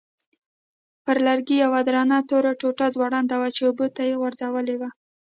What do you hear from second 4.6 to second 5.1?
وه.